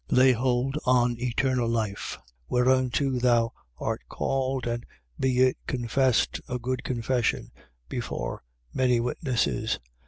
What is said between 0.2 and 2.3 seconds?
hold on eternal life,